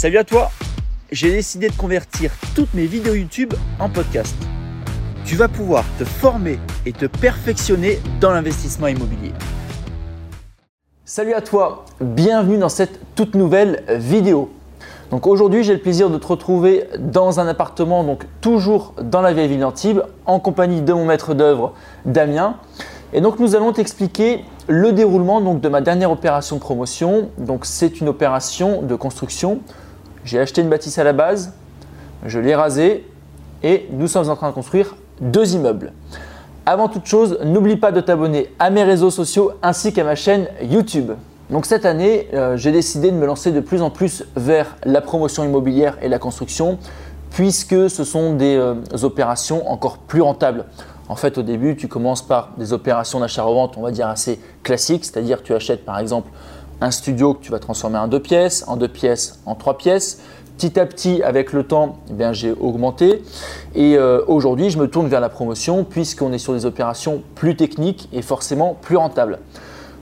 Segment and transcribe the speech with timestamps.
[0.00, 0.50] Salut à toi
[1.12, 4.34] J'ai décidé de convertir toutes mes vidéos YouTube en podcast.
[5.26, 9.32] Tu vas pouvoir te former et te perfectionner dans l'investissement immobilier.
[11.04, 14.50] Salut à toi, bienvenue dans cette toute nouvelle vidéo.
[15.10, 19.34] Donc aujourd'hui, j'ai le plaisir de te retrouver dans un appartement, donc toujours dans la
[19.34, 21.74] vieille ville d'Antibes, en compagnie de mon maître d'œuvre
[22.06, 22.56] Damien.
[23.12, 27.28] Et donc nous allons t'expliquer le déroulement donc, de ma dernière opération de promotion.
[27.36, 29.60] Donc c'est une opération de construction.
[30.30, 31.54] J'ai acheté une bâtisse à la base,
[32.24, 33.04] je l'ai rasée
[33.64, 35.92] et nous sommes en train de construire deux immeubles.
[36.66, 40.46] Avant toute chose, n'oublie pas de t'abonner à mes réseaux sociaux ainsi qu'à ma chaîne
[40.62, 41.10] YouTube.
[41.50, 45.00] Donc cette année, euh, j'ai décidé de me lancer de plus en plus vers la
[45.00, 46.78] promotion immobilière et la construction
[47.32, 50.66] puisque ce sont des euh, opérations encore plus rentables.
[51.08, 55.04] En fait, au début, tu commences par des opérations d'achat-revente, on va dire assez classiques,
[55.04, 56.30] c'est-à-dire tu achètes par exemple
[56.80, 60.20] un studio que tu vas transformer en deux pièces, en deux pièces, en trois pièces.
[60.56, 63.22] Petit à petit, avec le temps, eh j'ai augmenté.
[63.74, 67.56] Et euh, aujourd'hui, je me tourne vers la promotion puisqu'on est sur des opérations plus
[67.56, 69.38] techniques et forcément plus rentables.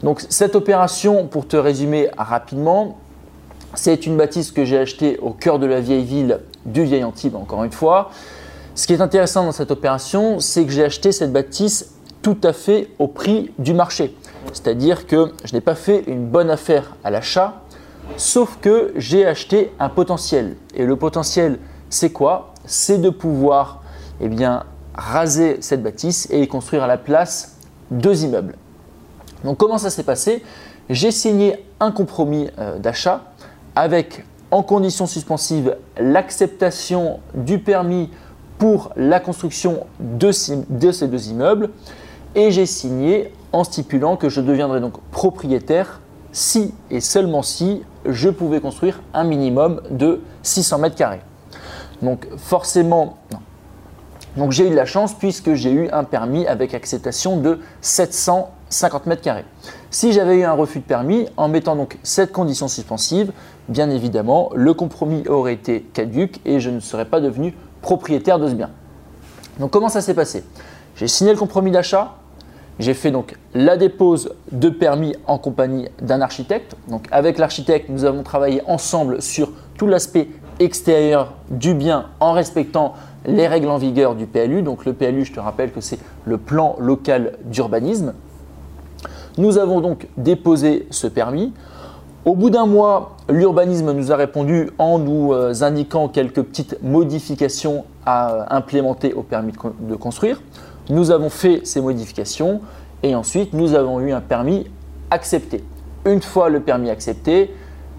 [0.03, 2.99] Donc cette opération, pour te résumer rapidement,
[3.75, 7.37] c'est une bâtisse que j'ai achetée au cœur de la vieille ville du Vieil Antibes,
[7.37, 8.11] encore une fois.
[8.75, 12.53] Ce qui est intéressant dans cette opération, c'est que j'ai acheté cette bâtisse tout à
[12.53, 14.15] fait au prix du marché.
[14.53, 17.63] C'est-à-dire que je n'ai pas fait une bonne affaire à l'achat,
[18.17, 20.57] sauf que j'ai acheté un potentiel.
[20.75, 21.59] Et le potentiel,
[21.91, 22.55] c'est quoi?
[22.65, 23.83] C'est de pouvoir
[24.21, 27.57] eh bien, raser cette bâtisse et construire à la place
[27.91, 28.57] deux immeubles.
[29.45, 30.43] Donc comment ça s'est passé?
[30.91, 33.25] J'ai signé un compromis euh, d'achat
[33.77, 38.11] avec en condition suspensive l'acceptation du permis
[38.59, 41.71] pour la construction de ces, deux immeubles
[42.35, 46.01] et j'ai signé en stipulant que je deviendrai donc propriétaire
[46.33, 51.21] si et seulement si je pouvais construire un minimum de 600 mètres carrés.
[52.03, 53.19] Donc forcément,
[54.37, 59.07] Donc j'ai eu de la chance puisque j'ai eu un permis avec acceptation de 750
[59.07, 59.45] mètres carrés.
[59.91, 63.33] Si j'avais eu un refus de permis, en mettant donc cette condition suspensive,
[63.69, 68.49] bien évidemment, le compromis aurait été caduque et je ne serais pas devenu propriétaire de
[68.49, 68.71] ce bien.
[69.59, 70.45] Donc comment ça s'est passé?
[70.95, 72.15] J'ai signé le compromis d'achat,
[72.79, 76.77] j'ai fait donc la dépose de permis en compagnie d'un architecte.
[76.89, 80.29] Donc avec l'architecte, nous avons travaillé ensemble sur tout l'aspect
[80.61, 82.95] extérieur du bien en respectant
[83.27, 84.63] les règles en vigueur du PLU.
[84.63, 88.15] Donc le PLU, je te rappelle que c'est le plan local d'urbanisme.
[89.39, 91.53] Nous avons donc déposé ce permis.
[92.25, 97.85] Au bout d'un mois, l'urbanisme nous a répondu en nous euh, indiquant quelques petites modifications
[98.05, 100.41] à euh, implémenter au permis de construire.
[100.89, 102.61] Nous avons fait ces modifications
[103.03, 104.67] et ensuite nous avons eu un permis
[105.11, 105.65] accepté.
[106.05, 107.55] Une fois le permis accepté,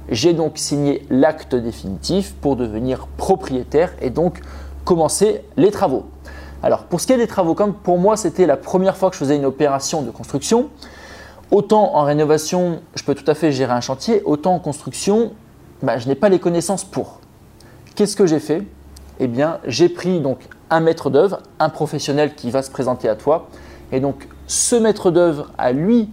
[0.09, 4.39] j'ai donc signé l'acte définitif pour devenir propriétaire et donc
[4.85, 6.05] commencer les travaux.
[6.63, 9.15] Alors pour ce qui est des travaux, comme pour moi c'était la première fois que
[9.15, 10.69] je faisais une opération de construction,
[11.51, 15.31] Autant en rénovation, je peux tout à fait gérer un chantier, autant en construction,
[15.81, 17.21] bah, je n'ai pas les connaissances pour.
[17.95, 18.61] Qu'est-ce que j'ai fait?
[19.19, 20.37] Eh bien, j'ai pris donc
[20.69, 23.47] un maître d'œuvre, un professionnel qui va se présenter à toi.
[23.91, 26.09] Et donc, ce maître d'œuvre a lui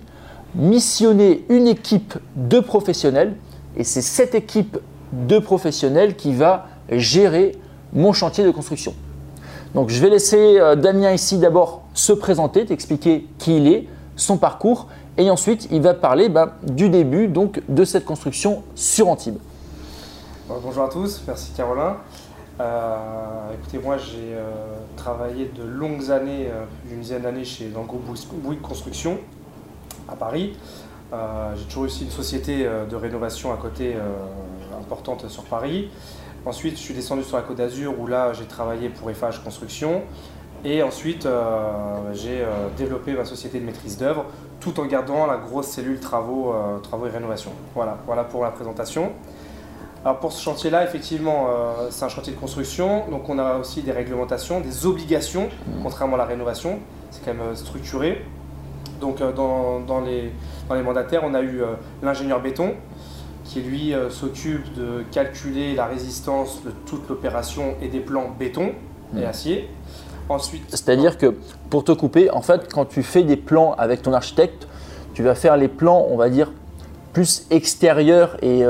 [0.54, 3.36] missionné une équipe de professionnels.
[3.76, 4.78] Et c'est cette équipe
[5.12, 7.52] de professionnels qui va gérer
[7.92, 8.94] mon chantier de construction.
[9.74, 14.38] Donc, je vais laisser euh, Damien ici d'abord se présenter, t'expliquer qui il est, son
[14.38, 14.86] parcours
[15.18, 19.38] et ensuite, il va parler bah, du début donc, de cette construction sur Antibes.
[20.48, 21.96] bonjour à tous, merci Carolin.
[22.58, 24.50] Euh, écoutez, moi j'ai euh,
[24.96, 28.02] travaillé de longues années, euh, une dizaine d'années chez dans le groupe
[28.32, 29.18] Bouygues Construction
[30.08, 30.56] à Paris.
[31.56, 33.96] j'ai toujours aussi une société de rénovation à côté
[34.78, 35.90] importante sur Paris.
[36.44, 40.02] Ensuite, je suis descendu sur la Côte d'Azur où là j'ai travaillé pour FH Construction.
[40.64, 41.28] Et ensuite,
[42.12, 42.44] j'ai
[42.76, 44.26] développé ma société de maîtrise d'œuvre
[44.60, 47.52] tout en gardant la grosse cellule travaux, euh, travaux et rénovation.
[47.74, 49.12] Voilà, voilà pour la présentation.
[50.06, 53.82] Alors pour ce chantier-là, effectivement, euh, c'est un chantier de construction, donc on a aussi
[53.82, 55.48] des réglementations, des obligations,
[55.82, 56.78] contrairement à la rénovation,
[57.10, 58.22] c'est quand même euh, structuré.
[59.00, 60.30] Donc dans, dans, les,
[60.68, 61.60] dans, les, mandataires, on a eu
[62.04, 62.74] l'ingénieur béton,
[63.42, 68.74] qui lui s'occupe de calculer la résistance de toute l'opération et des plans béton
[69.16, 69.24] et mmh.
[69.24, 69.68] acier.
[70.68, 71.34] C'est-à-dire que
[71.68, 74.68] pour te couper, en fait, quand tu fais des plans avec ton architecte,
[75.14, 76.52] tu vas faire les plans, on va dire,
[77.12, 78.64] plus extérieurs et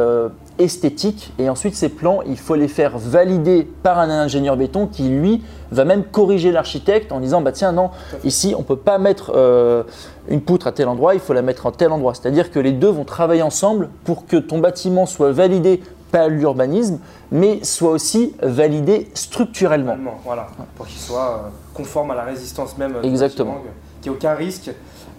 [0.61, 1.33] euh, esthétiques.
[1.39, 5.43] Et ensuite, ces plans, il faut les faire valider par un ingénieur béton qui, lui,
[5.71, 7.91] va même corriger l'architecte en disant bah tiens non
[8.23, 9.83] ici on peut pas mettre euh,
[10.29, 12.53] une poutre à tel endroit il faut la mettre à tel endroit c'est à dire
[12.53, 15.81] que les deux vont travailler ensemble pour que ton bâtiment soit validé
[16.11, 16.99] pas l'urbanisme,
[17.31, 19.97] mais soit aussi validé structurellement.
[20.25, 23.61] Voilà, pour qu'il soit euh, conforme à la résistance même du Exactement.
[24.03, 24.71] qu'il n'y ait aucun risque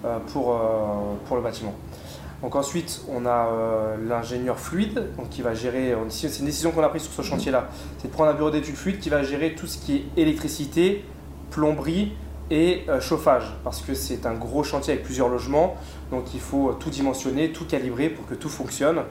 [0.05, 0.57] euh, pour, euh,
[1.27, 1.73] pour le bâtiment.
[2.41, 6.83] Donc ensuite, on a euh, l'ingénieur fluide, donc qui va gérer, c'est une décision qu'on
[6.83, 9.55] a prise sur ce chantier-là, c'est de prendre un bureau d'études fluide qui va gérer
[9.55, 11.03] tout ce qui est électricité,
[11.49, 12.13] plomberie
[12.51, 15.75] et euh, chauffage, parce que c'est un gros chantier avec plusieurs logements,
[16.11, 19.01] donc il faut tout dimensionner, tout calibrer pour que tout fonctionne.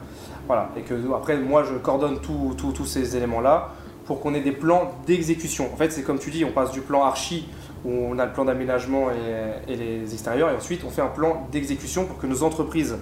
[0.47, 3.73] Voilà, et que après, moi, je coordonne tous ces éléments-là
[4.05, 5.69] pour qu'on ait des plans d'exécution.
[5.73, 7.49] En fait, c'est comme tu dis, on passe du plan archi
[7.83, 9.07] où on a le plan d'aménagement
[9.67, 12.95] et les extérieurs, et ensuite on fait un plan d'exécution pour que nos entreprises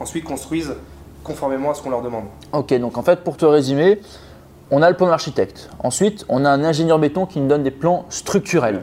[0.00, 0.74] ensuite construisent
[1.24, 2.24] conformément à ce qu'on leur demande.
[2.52, 4.00] Ok, donc en fait, pour te résumer,
[4.70, 5.70] on a le plan de l'architecte.
[5.82, 8.82] Ensuite, on a un ingénieur béton qui nous donne des plans structurels.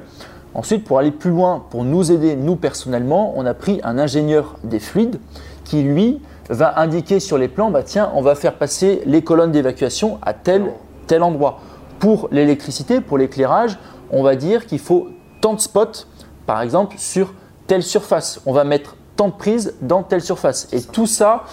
[0.53, 4.57] Ensuite, pour aller plus loin, pour nous aider, nous personnellement, on a pris un ingénieur
[4.63, 5.19] des fluides
[5.63, 9.51] qui, lui, va indiquer sur les plans, bah tiens, on va faire passer les colonnes
[9.51, 10.71] d'évacuation à tel,
[11.07, 11.59] tel endroit.
[11.99, 13.77] Pour l'électricité, pour l'éclairage,
[14.11, 15.07] on va dire qu'il faut
[15.41, 16.05] tant de spots,
[16.45, 17.33] par exemple, sur
[17.65, 18.41] telle surface.
[18.45, 20.67] On va mettre tant de prises dans telle surface.
[20.71, 21.43] Et tout ça,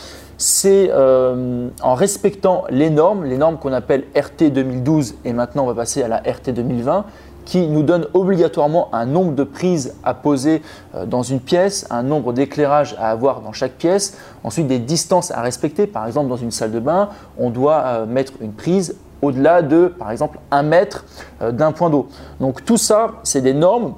[0.40, 5.66] c'est euh, en respectant les normes, les normes qu'on appelle RT 2012 et maintenant on
[5.66, 7.04] va passer à la RT 2020
[7.44, 10.62] qui nous donne obligatoirement un nombre de prises à poser
[10.94, 15.30] euh, dans une pièce, un nombre d'éclairages à avoir dans chaque pièce, ensuite des distances
[15.30, 15.86] à respecter.
[15.86, 19.88] Par exemple, dans une salle de bain, on doit euh, mettre une prise au-delà de,
[19.88, 21.04] par exemple, un mètre
[21.42, 22.08] d'un point d'eau.
[22.40, 23.92] Donc tout ça, c'est des normes.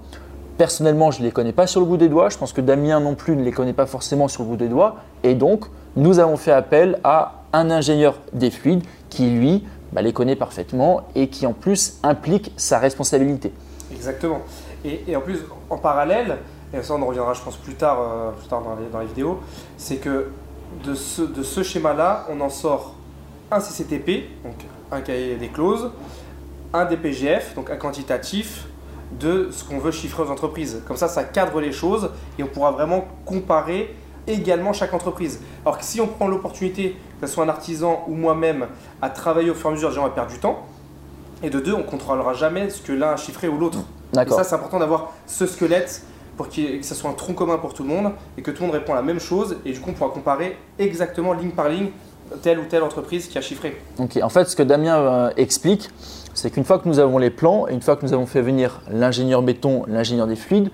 [0.58, 2.28] Personnellement, je ne les connais pas sur le bout des doigts.
[2.28, 4.68] Je pense que Damien non plus ne les connaît pas forcément sur le bout des
[4.68, 4.96] doigts.
[5.22, 5.66] Et donc,
[5.96, 11.02] nous avons fait appel à un ingénieur des fluides qui, lui, bah, les connaît parfaitement
[11.14, 13.52] et qui, en plus, implique sa responsabilité.
[13.92, 14.40] Exactement.
[14.84, 15.40] Et, en plus,
[15.70, 16.38] en parallèle,
[16.74, 18.98] et ça on en reviendra je pense plus tard, euh, plus tard dans, les, dans
[19.00, 19.40] vidéos,
[19.76, 20.28] c'est que
[20.84, 22.94] de ce, de ce schéma-là, on en sort
[23.50, 24.54] un CCTP, donc
[24.90, 25.90] un cahier des clauses,
[26.72, 28.66] un DPGF, donc un quantitatif
[29.18, 30.82] de ce qu'on veut chiffrer aux entreprises.
[30.86, 33.94] Comme ça, ça cadre les choses et on pourra vraiment comparer
[34.26, 35.40] également chaque entreprise.
[35.64, 38.68] Alors que si on prend l'opportunité, que ce soit un artisan ou moi-même,
[39.00, 40.66] à travailler au fur et à mesure, déjà on va perdre du temps.
[41.42, 43.78] Et de deux, on ne contrôlera jamais ce que l'un a chiffré ou l'autre.
[44.14, 46.04] Et ça, c'est important d'avoir ce squelette
[46.36, 48.68] pour que ça soit un tronc commun pour tout le monde et que tout le
[48.68, 49.56] monde répond à la même chose.
[49.64, 51.90] Et du coup, on pourra comparer exactement ligne par ligne
[52.42, 53.80] telle ou telle entreprise qui a chiffré.
[53.98, 55.90] Ok, en fait, ce que Damien euh, explique,
[56.34, 58.42] c'est qu'une fois que nous avons les plans et une fois que nous avons fait
[58.42, 60.70] venir l'ingénieur béton, l'ingénieur des fluides,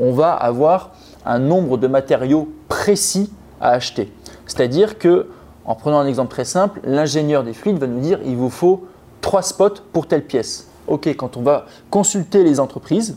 [0.00, 0.92] on va avoir
[1.26, 4.10] un nombre de matériaux précis à acheter.
[4.46, 5.28] C'est-à-dire que,
[5.64, 8.86] en prenant un exemple très simple, l'ingénieur des fluides va nous dire il vous faut
[9.20, 10.68] trois spots pour telle pièce.
[10.88, 13.16] Ok, quand on va consulter les entreprises,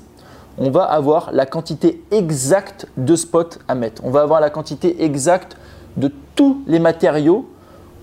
[0.57, 4.03] on va avoir la quantité exacte de spots à mettre.
[4.05, 5.57] On va avoir la quantité exacte
[5.97, 7.47] de tous les matériaux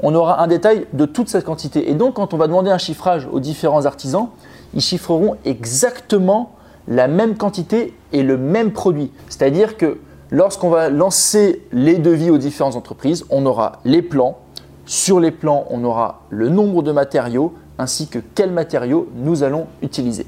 [0.02, 1.90] on aura un détail de toute cette quantité.
[1.90, 4.28] Et donc, quand on va demander un chiffrage aux différents artisans,
[4.74, 6.52] ils chiffreront exactement
[6.88, 9.12] la même quantité et le même produit.
[9.28, 9.98] C'est-à-dire que
[10.30, 14.38] lorsqu'on va lancer les devis aux différentes entreprises, on aura les plans.
[14.84, 19.66] Sur les plans, on aura le nombre de matériaux ainsi que quels matériaux nous allons
[19.82, 20.26] utiliser.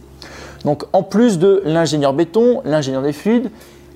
[0.65, 3.50] Donc, en plus de l'ingénieur béton, l'ingénieur des fluides,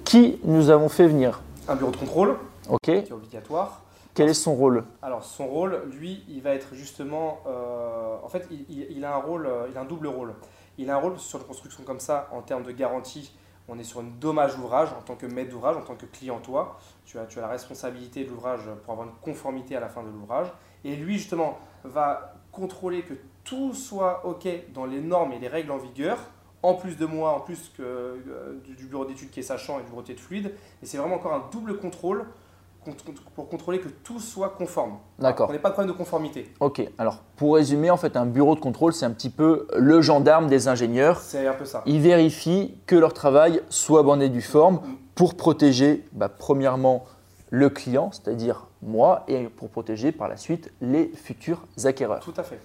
[0.05, 1.41] qui nous avons fait venir?
[1.69, 2.37] Un bureau de contrôle
[2.69, 3.83] Ok, qui est obligatoire.
[4.19, 8.49] Quel est son rôle Alors son rôle, lui, il va être justement, euh, en fait,
[8.69, 10.35] il, a un rôle, euh, il a un double rôle.
[10.77, 13.33] Il a un rôle sur une construction comme ça en termes de garantie.
[13.69, 16.41] On est sur une dommage ouvrage en tant que maître d'ouvrage, en tant que client
[16.41, 16.81] toi.
[17.05, 20.03] Tu as, tu as la responsabilité de l'ouvrage pour avoir une conformité à la fin
[20.03, 20.49] de l'ouvrage.
[20.83, 23.15] Et lui justement va contrôler que
[23.45, 26.19] tout soit ok dans les normes et les règles en vigueur.
[26.65, 29.83] En plus de moi, en plus que, euh, du, bureau d'études qui est sachant et
[29.83, 30.55] du bureau d'études fluide.
[30.83, 32.27] Et c'est vraiment encore un double contrôle cont-
[33.35, 34.99] pour contrôler que tout soit conforme.
[35.19, 35.49] D'accord.
[35.49, 36.53] On n'ait pas de problème de conformité.
[36.61, 40.01] Ok, alors pour résumer, en fait, un bureau de contrôle, c'est un petit peu le
[40.01, 41.21] gendarme des ingénieurs.
[41.21, 41.83] C'est un peu ça.
[41.87, 44.81] Ils vérifient que leur travail soit bon et due forme
[45.15, 47.05] pour protéger, bah, premièrement,
[47.51, 52.21] le client, c'est-à-dire moi, et pour protéger par la suite les futurs acquéreurs.
[52.21, 52.61] Tout à fait.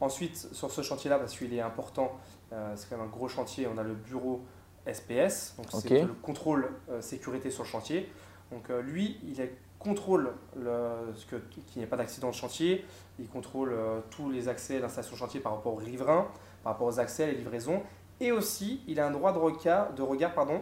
[0.00, 2.12] Ensuite, sur ce chantier-là, parce qu'il est important,
[2.52, 4.40] euh, c'est quand même un gros chantier, on a le bureau
[4.86, 5.82] SPS, donc Ok.
[5.86, 8.10] c'est le contrôle euh, sécurité sur le chantier.
[8.50, 12.34] Donc euh, lui, il est- contrôle le, ce que- qu'il n'y ait pas d'accident de
[12.34, 12.84] chantier,
[13.18, 16.26] il contrôle euh, tous les accès à l'installation de chantier par rapport aux riverains,
[16.62, 17.82] par rapport aux accès, les livraisons,
[18.20, 20.60] et aussi il a un droit de regard, de regard pardon,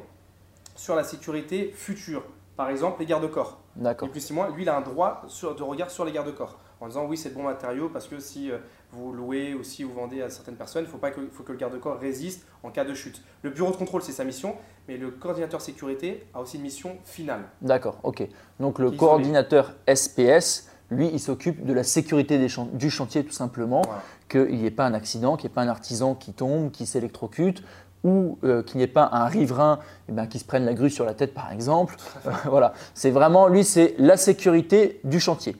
[0.77, 2.23] sur la sécurité future.
[2.57, 3.59] Par exemple, les garde-corps.
[3.75, 4.09] Ni D'accord.
[4.09, 6.57] plus ni moins, lui, il a un droit sur- de regard sur les garde-corps.
[6.81, 8.59] En disant oui, c'est bon matériau parce que si euh,
[8.93, 11.53] vous louez ou si vous vendez à certaines personnes, il faut, pas que, faut que
[11.53, 13.21] le garde-corps résiste en cas de chute.
[13.43, 14.55] Le bureau de contrôle, c'est sa mission,
[14.87, 17.43] mais le coordinateur sécurité a aussi une mission finale.
[17.63, 18.27] D'accord, ok.
[18.61, 22.39] Donc le coordinateur SPS, Lui, il s'occupe de la sécurité
[22.73, 23.83] du chantier tout simplement,
[24.31, 26.87] qu'il n'y ait pas un accident, qu'il n'y ait pas un artisan qui tombe, qui
[26.87, 27.63] s'électrocute,
[28.05, 30.91] ou euh, qu'il n'y ait pas un riverain eh ben, qui se prenne la grue
[30.91, 31.97] sur la tête par exemple.
[32.45, 35.57] voilà, c'est vraiment, lui, c'est la sécurité du chantier.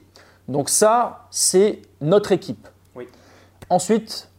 [0.49, 2.67] Donc ça, c'est notre équipe.
[2.95, 3.07] Oui.
[3.69, 4.29] Ensuite,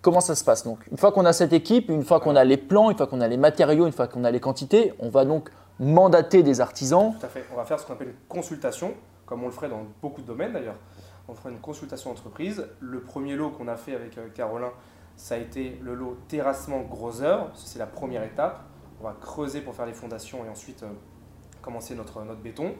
[0.00, 0.78] comment ça se passe donc?
[0.90, 3.20] Une fois qu'on a cette équipe, une fois qu'on a les plans, une fois qu'on
[3.20, 7.14] a les matériaux, une fois qu'on a les quantités, on va donc mandater des artisans.
[7.20, 7.44] Tout à fait.
[7.52, 8.94] On va faire ce qu'on appelle une consultation,
[9.26, 10.76] comme on le ferait dans beaucoup de domaines d'ailleurs.
[11.28, 12.66] On fera une consultation entreprise.
[12.80, 14.70] Le premier lot qu'on a fait avec euh, Carolin,
[15.16, 17.50] ça a été le lot terrassement gros œuvre.
[17.54, 18.62] C'est la première étape.
[18.98, 20.86] On va creuser pour faire les fondations et ensuite euh,
[21.60, 22.72] commencer notre, notre béton.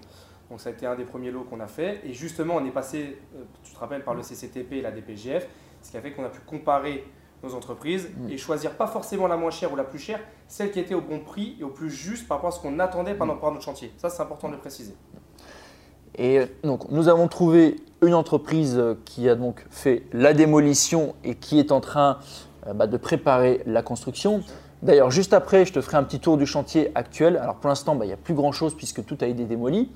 [0.51, 2.01] Donc ça a été un des premiers lots qu'on a fait.
[2.05, 5.47] Et justement, on est passé, euh, tu te rappelles, par le CCTP et la DPGF,
[5.83, 7.05] ce qui a fait qu'on a pu comparer
[7.43, 8.31] nos entreprises mm.
[8.31, 11.01] et choisir pas forcément la moins chère ou la plus chère, celle qui était au
[11.01, 13.41] bon prix et au plus juste par rapport à ce qu'on attendait pendant mm.
[13.53, 13.93] notre chantier.
[13.99, 14.95] Ça, c'est important de le préciser.
[16.17, 21.35] Et donc, nous avons trouvé une entreprise euh, qui a donc fait la démolition et
[21.35, 22.19] qui est en train
[22.67, 24.43] euh, bah, de préparer la construction.
[24.83, 27.37] D'ailleurs, juste après, je te ferai un petit tour du chantier actuel.
[27.37, 29.91] Alors, pour l'instant, bah, il n'y a plus grand-chose puisque tout a été démoli.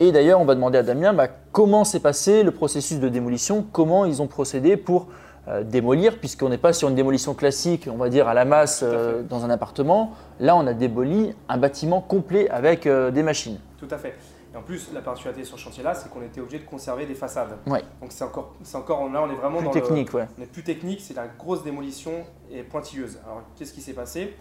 [0.00, 3.66] Et d'ailleurs, on va demander à Damien bah, comment s'est passé le processus de démolition,
[3.72, 5.08] comment ils ont procédé pour
[5.48, 8.84] euh, démolir, puisqu'on n'est pas sur une démolition classique, on va dire à la masse
[9.28, 10.12] dans un appartement.
[10.40, 13.58] Là, on a démoli un bâtiment complet avec des machines.
[13.78, 14.14] Tout à fait
[14.58, 17.56] en plus, la particularité sur ce chantier-là, c'est qu'on était obligé de conserver des façades.
[17.66, 20.26] Donc c'est encore, c'est encore, là on est vraiment plus technique, ouais.
[20.38, 22.12] On est plus technique, c'est la grosse démolition
[22.50, 23.18] et pointilleuse.
[23.24, 24.34] Alors qu'est-ce qui s'est passé?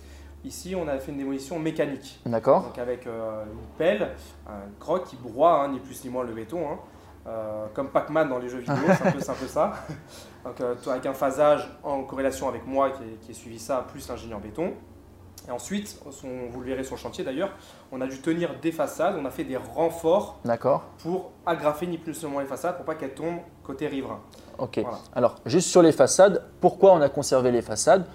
[0.43, 2.19] Ici, on a fait une démolition mécanique.
[2.25, 2.63] D'accord.
[2.63, 4.09] Donc avec euh, une pelle,
[4.47, 6.69] un croc qui broie, hein, ni plus ni moins le béton.
[6.69, 6.79] Hein.
[7.27, 9.73] Euh, comme Pac-Man dans les jeux vidéo, c'est un, peu, ça.
[10.45, 13.85] Donc, euh, avec un phasage en corrélation avec moi qui ai, qui ai suivi ça,
[13.91, 14.73] plus l'ingénieur béton.
[15.47, 15.97] Et ensuite,
[16.51, 17.51] vous le verrez sur le chantier d'ailleurs,
[17.91, 20.39] on a dû tenir des façades, on a fait des renforts
[20.99, 24.19] pour agrafer ni plus ni moins les façades pour pas qu'elles tombent côté riverain.
[24.57, 24.83] Ok.
[25.13, 28.05] Alors, juste sur les façades, pourquoi on a conservé les façades?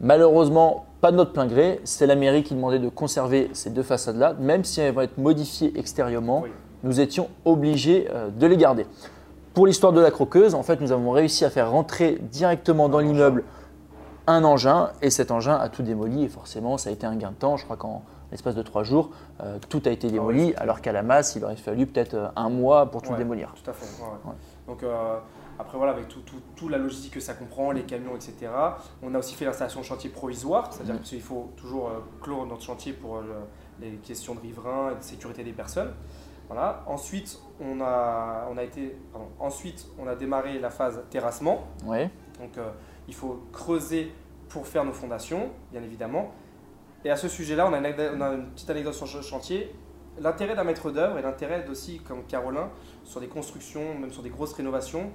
[0.00, 1.80] Malheureusement, pas de notre plein gré.
[1.84, 5.18] C'est la mairie qui demandait de conserver ces deux façades-là, même si elles vont être
[5.18, 6.42] modifiées extérieurement.
[6.82, 8.88] Nous étions obligés euh, de les garder.
[9.54, 12.98] Pour l'histoire de la croqueuse, en fait, nous avons réussi à faire rentrer directement dans
[12.98, 13.44] l'immeuble
[14.26, 17.30] un engin et cet engin a tout démoli et forcément ça a été un gain
[17.30, 17.56] de temps.
[17.56, 19.10] Je crois qu'en l'espace de trois jours,
[19.40, 22.28] euh, tout a été ah démoli alors qu'à la masse il aurait fallu peut-être euh,
[22.34, 23.54] un mois pour tout démolir.
[23.62, 23.86] Tout à fait.
[24.66, 25.18] Donc euh,
[25.58, 28.50] après voilà avec toute tout, la logistique que ça comprend, les camions, etc.
[29.02, 31.00] On a aussi fait l'installation de chantier provisoire, c'est-à-dire mmh.
[31.00, 33.22] qu'il faut toujours clore notre chantier pour
[33.80, 35.92] les questions de riverains et de sécurité des personnes.
[36.48, 36.84] Voilà.
[36.86, 38.96] Ensuite, on a, on a été,
[39.40, 41.66] ensuite, on a démarré la phase terrassement.
[42.38, 42.58] Donc,
[43.08, 44.12] il faut creuser
[44.48, 46.32] pour faire nos fondations, bien évidemment.
[47.04, 49.72] Et à ce sujet-là, on, a une petite anecdote sur le chantier.
[50.18, 52.70] L'intérêt d'un maître d'œuvre et l'intérêt aussi, comme Carolin,
[53.04, 55.10] sur des constructions, même sur des grosses rénovations,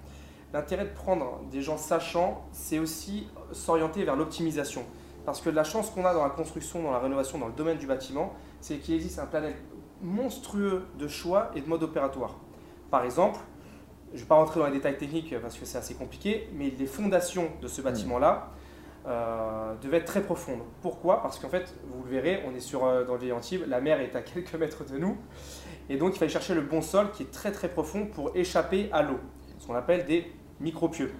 [0.54, 4.84] l'intérêt de prendre des gens sachants, c'est aussi s'orienter vers l'optimisation.
[5.26, 7.78] Parce que la chance qu'on a dans la construction, dans la rénovation, dans le domaine
[7.78, 9.54] du bâtiment, c'est qu'il existe un panel
[10.02, 12.38] monstrueux de choix et de modes opératoires.
[12.90, 13.40] Par exemple,
[14.12, 16.72] je ne vais pas rentrer dans les détails techniques parce que c'est assez compliqué, mais
[16.78, 18.52] les fondations de ce bâtiment-là
[19.08, 20.62] euh, devaient être très profondes.
[20.82, 21.22] Pourquoi?
[21.22, 23.80] Parce qu'en fait, vous le verrez, on est sur, euh, dans le vieil Antibes, la
[23.80, 25.18] mer est à quelques mètres de nous,
[25.90, 28.90] et donc il fallait chercher le bon sol qui est très très profond pour échapper
[28.92, 29.20] à l'eau,
[29.58, 30.32] ce qu'on appelle des
[30.62, 31.14] micropieux.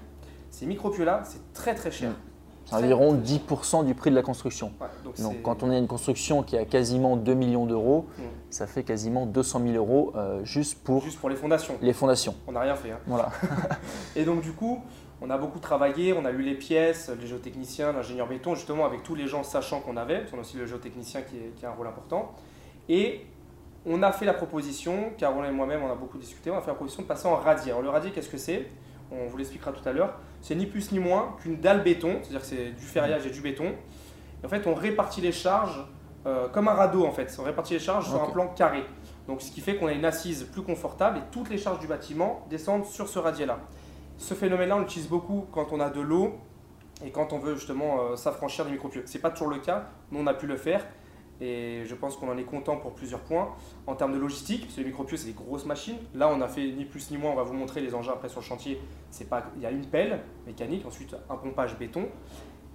[0.50, 2.12] Ces micropieux-là, c'est très très cher.
[2.12, 2.32] Mm
[2.72, 4.72] environ 10% du prix de la construction.
[5.20, 8.22] donc, quand on a une construction qui a quasiment 2 millions d'euros, mm.
[8.50, 11.78] ça fait quasiment 200 000 euros euh, juste, pour juste pour les fondations.
[11.82, 12.36] Les fondations.
[12.48, 12.92] On n'a rien fait.
[12.92, 13.00] Hein.
[13.08, 13.30] Voilà.
[14.16, 14.82] et donc du coup,
[15.22, 19.04] on a beaucoup travaillé, on a lu les pièces, les géotechniciens, l'ingénieur béton, justement avec
[19.04, 21.74] tous les gens sachants qu'on avait, on a aussi le géotechnicien qui, qui, a un
[21.74, 22.32] rôle important.
[22.90, 23.26] Et
[23.86, 26.68] on a fait la proposition, Caroline et moi-même on a beaucoup discuté, on a fait
[26.68, 27.72] la proposition de passer en radier.
[27.72, 28.68] Alors le radier, qu'est-ce que c'est?
[29.12, 32.42] On vous l'expliquera tout à l'heure c'est ni plus ni moins qu'une dalle béton, c'est-à-dire
[32.42, 33.74] que c'est du ferraillage et du béton.
[34.44, 35.86] en fait, on répartit les charges
[36.26, 37.36] euh, comme un radeau en fait.
[37.40, 38.84] On répartit les charges sur un plan carré.
[39.28, 41.88] Donc, ce qui fait qu'on a une assise plus confortable et toutes les charges du
[41.88, 43.60] bâtiment descendent sur ce radier-là.
[44.18, 46.40] Ce phénomène-là, on l'utilise beaucoup quand on a de l'eau
[47.06, 49.04] et quand on veut justement euh, s'affranchir des micropieux.
[49.06, 50.86] Ce n'est pas toujours le cas, nous on a pu le faire
[51.42, 53.50] et je pense qu'on en est content pour plusieurs points.
[53.88, 55.98] En termes de logistique, parce que les micropieux, c'est des grosses machines.
[56.14, 58.30] Là, on a fait ni plus ni moins, on va vous montrer les engins après
[58.30, 58.80] sur le chantier.
[59.10, 62.08] C'est pas, il y a une pelle mécanique, ensuite un pompage béton.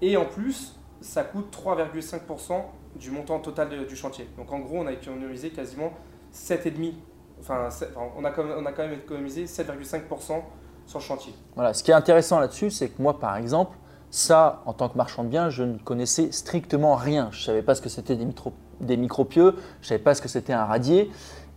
[0.03, 2.63] Et en plus, ça coûte 3,5%
[2.97, 4.29] du montant total du chantier.
[4.37, 5.93] Donc en gros, on a économisé quasiment
[6.35, 6.93] 7,5%.
[7.39, 7.69] Enfin,
[8.17, 10.43] on, a, quand même économisé 7,5%
[10.87, 11.35] sur le chantier.
[11.55, 13.77] Voilà, ce qui est intéressant là-dessus, c'est que moi, par exemple,
[14.17, 17.29] ça, en tant que marchand de biens, je ne connaissais strictement rien.
[17.33, 20.29] Je ne savais pas ce que c'était des, micropieux, je ne savais pas ce que
[20.29, 21.11] c'était un radier.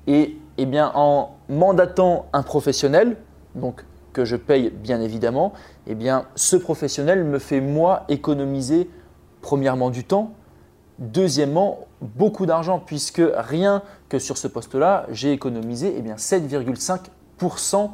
[0.07, 3.15] Et eh bien, en mandatant un professionnel,
[3.55, 5.53] donc que je paye bien évidemment,
[5.87, 8.89] eh bien, ce professionnel me fait moi économiser
[9.41, 10.33] premièrement du temps,
[10.97, 17.89] deuxièmement beaucoup d'argent puisque rien que sur ce poste-là, j'ai économisé eh 7,5%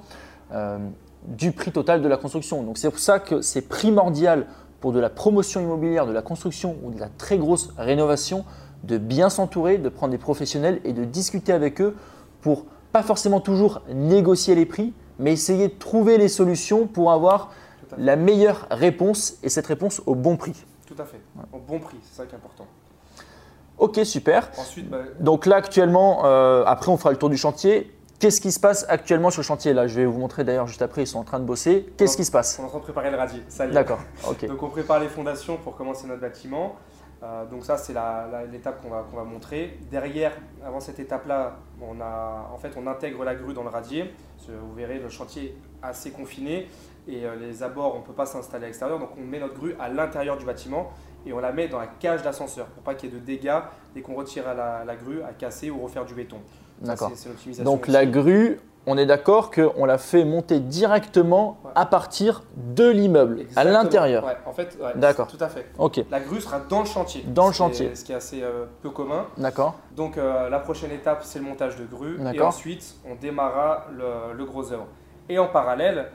[0.53, 0.77] euh,
[1.27, 2.63] du prix total de la construction.
[2.63, 4.47] Donc c'est pour ça que c'est primordial
[4.79, 8.45] pour de la promotion immobilière, de la construction ou de la très grosse rénovation
[8.83, 11.95] de bien s'entourer, de prendre des professionnels et de discuter avec eux
[12.41, 17.51] pour pas forcément toujours négocier les prix, mais essayer de trouver les solutions pour avoir
[17.97, 20.53] la meilleure réponse et cette réponse au bon prix.
[20.85, 21.19] Tout à fait,
[21.51, 22.67] au bon prix, c'est ça qui est important.
[23.77, 24.49] Ok, super.
[24.89, 27.91] Bah, Donc là, actuellement, euh, après, on fera le tour du chantier.
[28.19, 30.81] Qu'est-ce qui se passe actuellement sur le chantier Là, je vais vous montrer d'ailleurs juste
[30.81, 31.85] après, ils sont en train de bosser.
[31.97, 32.57] Qu'est-ce qui se passe?
[32.59, 33.73] On est en train de préparer le radier, ça y est.
[33.73, 34.45] D'accord, ok.
[34.47, 36.75] Donc on prépare les fondations pour commencer notre bâtiment.
[37.23, 37.93] Euh, donc ça, c'est
[38.51, 39.79] l'étape qu'on va, montrer.
[39.91, 40.31] Derrière,
[40.65, 44.13] avant cette étape-là, on, en fait, on intègre la grue dans le radier.
[44.47, 46.67] Vous verrez, le chantier est assez confiné
[47.07, 48.99] et euh, les abords, on ne peut pas s'installer à l'extérieur.
[48.99, 50.91] Donc on met notre grue à l'intérieur du bâtiment
[51.25, 53.59] et on la met dans la cage d'ascenseur pour pas qu'il y ait de dégâts
[53.93, 56.37] dès qu'on retire la, grue à casser ou refaire du béton.
[56.81, 57.11] D'accord.
[57.63, 63.45] Donc la grue, on est d'accord qu'on l'a fait monter directement à partir de l'immeuble,
[63.55, 64.25] à l'intérieur.
[64.25, 65.27] Ouais, en fait, d'accord.
[65.27, 65.65] Tout à fait.
[65.79, 66.01] Ok.
[66.11, 67.23] La grue sera dans le chantier.
[67.27, 67.95] Dans le chantier.
[67.95, 69.25] ce qui est assez euh, peu commun.
[69.37, 69.75] D'accord.
[69.95, 72.19] Donc euh, la prochaine étape, c'est le montage de grue.
[72.33, 74.85] Et ensuite, on démarrera le, le gros œuvre.
[75.27, 76.09] Et en parallèle,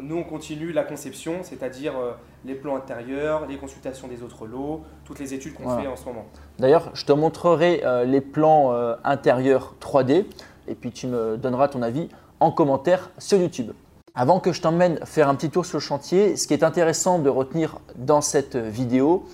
[0.00, 2.12] nous, on continue la conception, c'est-à-dire euh,
[2.44, 6.04] les plans intérieurs, les consultations des autres lots, toutes les études qu'on fait en ce
[6.04, 6.26] moment.
[6.58, 10.26] D'ailleurs, je te montrerai euh, les plans euh, intérieurs 3D
[10.66, 12.08] et puis tu me donneras ton avis
[12.40, 13.72] en commentaire sur YouTube.
[14.14, 17.18] Avant que je t'emmène faire un petit tour sur le chantier, ce qui est intéressant
[17.18, 19.24] de retenir dans cette vidéo,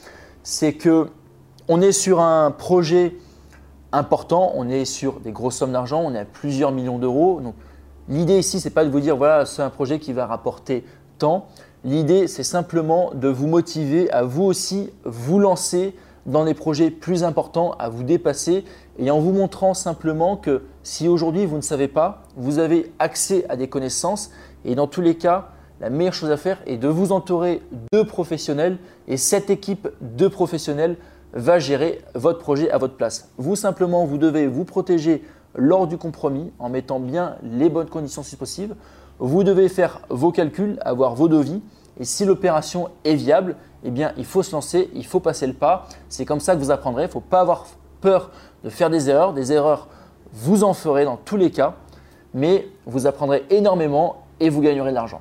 [0.42, 1.08] c'est que
[1.68, 3.14] on est sur un projet
[3.92, 7.40] important, on est sur des grosses sommes d'argent, on est à plusieurs millions d'euros.
[8.10, 10.84] L'idée ici, ce n'est pas de vous dire voilà, c'est un projet qui va rapporter
[11.18, 11.46] tant.
[11.84, 15.94] L'idée, c'est simplement de vous motiver à vous aussi vous lancer
[16.26, 18.64] dans des projets plus importants, à vous dépasser
[18.98, 23.46] et en vous montrant simplement que si aujourd'hui vous ne savez pas, vous avez accès
[23.48, 24.32] à des connaissances
[24.64, 28.02] et dans tous les cas, la meilleure chose à faire est de vous entourer de
[28.02, 30.96] professionnels et cette équipe de professionnels
[31.32, 33.30] va gérer votre projet à votre place.
[33.38, 35.22] Vous simplement, vous devez vous protéger
[35.54, 38.76] lors du compromis en mettant bien les bonnes conditions si possible.
[39.18, 41.60] Vous devez faire vos calculs, avoir vos devis
[42.00, 45.52] et si l'opération est viable, eh bien il faut se lancer, il faut passer le
[45.52, 45.86] pas.
[46.08, 47.02] C'est comme ça que vous apprendrez.
[47.02, 47.66] Il ne faut pas avoir
[48.00, 48.30] peur
[48.64, 49.34] de faire des erreurs.
[49.34, 49.88] Des erreurs,
[50.32, 51.74] vous en ferez dans tous les cas,
[52.32, 55.20] mais vous apprendrez énormément et vous gagnerez de l'argent.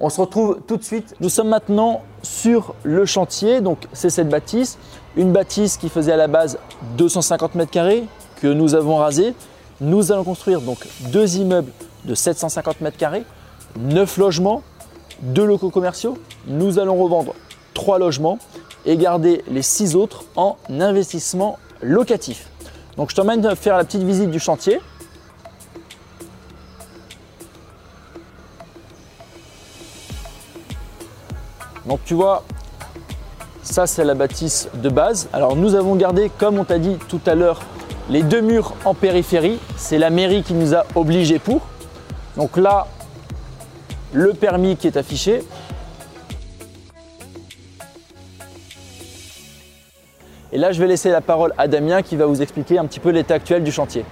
[0.00, 1.14] On se retrouve tout de suite.
[1.20, 3.60] Nous sommes maintenant sur le chantier.
[3.60, 4.78] Donc, c'est cette bâtisse.
[5.14, 6.58] Une bâtisse qui faisait à la base
[6.96, 8.04] 250 mètres carrés
[8.40, 9.34] que nous avons rasé.
[9.80, 11.72] Nous allons construire donc deux immeubles
[12.04, 13.24] de 750 mètres carrés,
[13.78, 14.62] neuf logements,
[15.22, 16.18] deux locaux commerciaux.
[16.46, 17.34] Nous allons revendre
[17.74, 18.38] trois logements
[18.86, 22.48] et garder les six autres en investissement locatif.
[22.96, 24.80] Donc je t'emmène faire la petite visite du chantier.
[31.86, 32.44] Donc tu vois,
[33.62, 35.28] ça c'est la bâtisse de base.
[35.32, 37.60] Alors nous avons gardé, comme on t'a dit tout à l'heure,
[38.10, 41.60] les deux murs en périphérie, c'est la mairie qui nous a obligés pour.
[42.36, 42.88] Donc là,
[44.12, 45.44] le permis qui est affiché.
[50.52, 52.98] Et là, je vais laisser la parole à Damien qui va vous expliquer un petit
[52.98, 54.04] peu l'état actuel du chantier.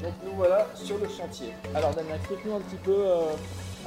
[0.00, 1.48] nous voilà sur le chantier.
[1.74, 3.22] Alors Damien, explique-nous un petit peu euh,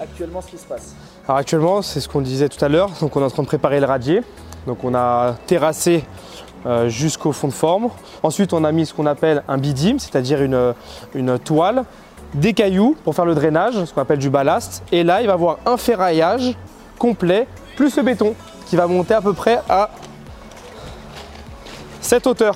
[0.02, 0.94] actuellement ce qui se passe.
[1.26, 2.92] Alors actuellement, c'est ce qu'on disait tout à l'heure.
[3.00, 4.22] Donc on est en train de préparer le radier.
[4.66, 6.27] Donc on a terrassé euh,
[6.88, 7.90] jusqu'au fond de forme.
[8.24, 11.84] Ensuite, on a mis ce qu'on appelle un bidim, c'est-à-dire une, toile,
[12.34, 14.84] des cailloux pour faire le drainage, ce qu'on appelle du ballast.
[14.92, 16.56] Et là, il va y avoir un ferraillage
[16.98, 19.90] complet, plus le béton, qui va monter à peu près à
[22.02, 22.56] cette hauteur.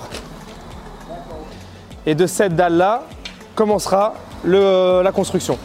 [2.05, 3.03] Et de cette dalle-là
[3.55, 5.57] commencera la construction.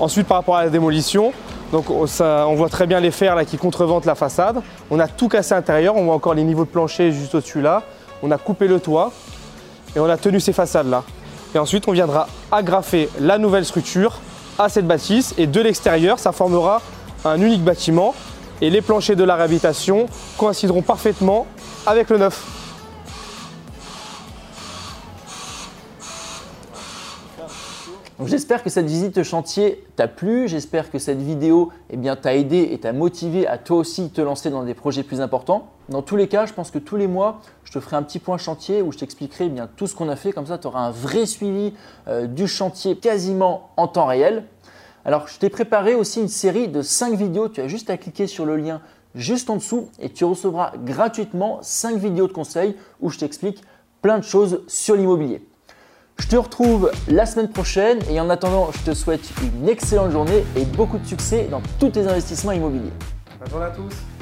[0.00, 1.32] Ensuite, par rapport à la démolition,
[1.72, 4.62] donc on voit très bien les fers qui contreventent la façade.
[4.90, 7.60] On a tout cassé à l'intérieur, on voit encore les niveaux de plancher juste au-dessus
[7.60, 7.82] là.
[8.22, 9.12] On a coupé le toit
[9.94, 11.02] et on a tenu ces façades là.
[11.54, 14.18] Et ensuite on viendra agrafer la nouvelle structure
[14.58, 16.80] à cette bâtisse et de l'extérieur ça formera
[17.24, 18.14] un unique bâtiment
[18.60, 21.46] et les planchers de la réhabilitation coïncideront parfaitement
[21.86, 22.57] avec le neuf.
[28.26, 32.78] J'espère que cette visite chantier t'a plu, j'espère que cette vidéo eh t'a aidé et
[32.78, 35.68] t'a motivé à toi aussi te lancer dans des projets plus importants.
[35.88, 38.18] Dans tous les cas, je pense que tous les mois, je te ferai un petit
[38.18, 40.32] point chantier où je t'expliquerai eh tout ce qu'on a fait.
[40.32, 41.74] Comme ça, tu auras un vrai suivi
[42.08, 44.42] euh, du chantier quasiment en temps réel.
[45.04, 47.48] Alors, je t'ai préparé aussi une série de 5 vidéos.
[47.48, 48.80] Tu as juste à cliquer sur le lien
[49.14, 53.62] juste en dessous et tu recevras gratuitement 5 vidéos de conseils où je t'explique
[54.02, 55.47] plein de choses sur l'immobilier.
[56.20, 60.44] Je te retrouve la semaine prochaine et en attendant, je te souhaite une excellente journée
[60.56, 62.92] et beaucoup de succès dans tous tes investissements immobiliers.
[63.38, 64.17] Bonne journée à tous.